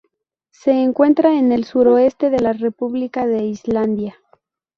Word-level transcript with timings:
Se 0.49 0.71
encuentra 0.71 1.37
en 1.37 1.51
el 1.51 1.63
suroeste 1.63 2.31
de 2.31 2.39
la 2.39 2.53
República 2.53 3.27
de 3.27 3.45
Islandia. 3.45 4.15